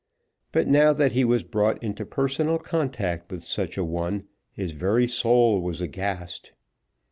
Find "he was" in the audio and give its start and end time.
1.11-1.43